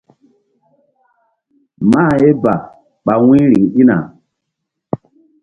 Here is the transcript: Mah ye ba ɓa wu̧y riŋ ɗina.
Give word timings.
Mah 1.91 2.11
ye 2.21 2.29
ba 2.43 2.53
ɓa 3.05 3.13
wu̧y 3.25 3.41
riŋ 3.51 3.65
ɗina. 3.73 3.95